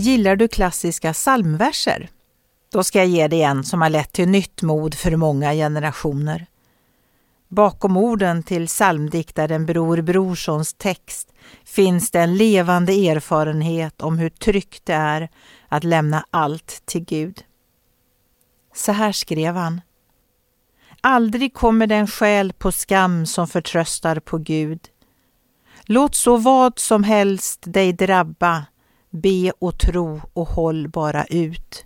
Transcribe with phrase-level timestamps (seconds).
[0.00, 2.10] Gillar du klassiska psalmverser?
[2.72, 6.46] Då ska jag ge dig en som har lett till nytt mod för många generationer.
[7.48, 11.32] Bakom orden till psalmdiktaren Bror Brorssons text
[11.64, 15.28] finns det en levande erfarenhet om hur tryggt det är
[15.68, 17.44] att lämna allt till Gud.
[18.74, 19.80] Så här skrev han.
[21.00, 24.80] Aldrig kommer den själ på skam som förtröstar på Gud.
[25.84, 28.64] Låt så vad som helst dig drabba,
[29.10, 31.84] be och tro och håll bara ut.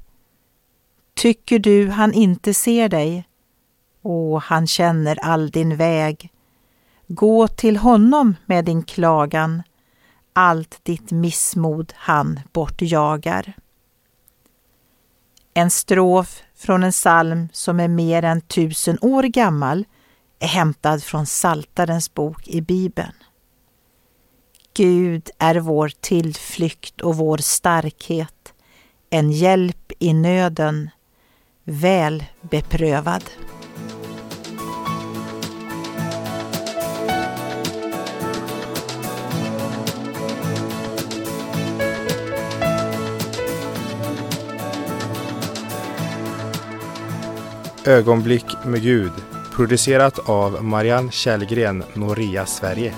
[1.15, 3.28] Tycker du han inte ser dig?
[4.02, 6.30] Och han känner all din väg.
[7.06, 9.62] Gå till honom med din klagan,
[10.32, 13.52] allt ditt missmod han bortjagar.
[15.54, 19.84] En strof från en psalm som är mer än tusen år gammal
[20.38, 23.12] är hämtad från Saltarens bok i Bibeln.
[24.77, 28.55] Gud är vår tillflykt och vår starkhet,
[29.11, 30.91] en hjälp i nöden,
[31.65, 33.25] väl beprövad.
[47.87, 49.13] Ögonblick med Gud
[49.52, 52.95] producerat av Marianne Källgren, Noria Sverige.